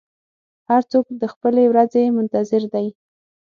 هر 0.69 0.81
څوک 0.91 1.05
د 1.21 1.23
خپلې 1.33 1.63
ورځې 1.71 2.03
منتظر 2.17 2.63
دی. 2.73 2.87